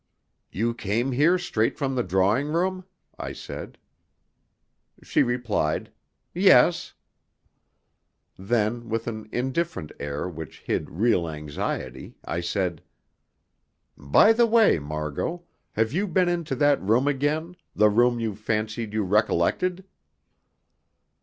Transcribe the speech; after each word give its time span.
"You 0.51 0.73
came 0.73 1.11
here 1.11 1.37
straight 1.37 1.77
from 1.77 1.93
the 1.93 2.01
drawing 2.01 2.47
room?" 2.47 2.85
I 3.19 3.33
said. 3.33 3.77
She 5.03 5.21
replied, 5.21 5.91
"Yes." 6.33 6.95
Then, 8.35 8.89
with 8.89 9.05
an 9.05 9.29
indifferent 9.31 9.91
air 9.99 10.27
which 10.27 10.61
hid 10.61 10.89
real 10.89 11.29
anxiety, 11.29 12.15
I 12.25 12.39
said: 12.41 12.81
"By 13.95 14.33
the 14.33 14.47
way, 14.47 14.79
Margot, 14.79 15.43
have 15.73 15.93
you 15.93 16.07
been 16.07 16.29
into 16.29 16.55
that 16.55 16.81
room 16.81 17.07
again 17.07 17.55
the 17.75 17.91
room 17.91 18.19
you 18.19 18.33
fancied 18.35 18.93
you 18.93 19.03
recollected?" 19.03 19.85